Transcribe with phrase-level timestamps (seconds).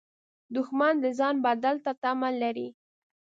[0.55, 2.67] دښمن د ځان بدل تمه لري